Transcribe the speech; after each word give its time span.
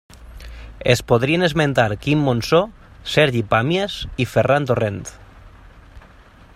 Es 0.93 1.01
podrien 1.11 1.43
esmentar 1.47 1.85
Quim 2.05 2.23
Monzó, 2.29 2.61
Sergi 3.17 3.45
Pàmies 3.53 3.99
i 4.25 4.27
Ferran 4.33 4.67
Torrent. 4.73 5.01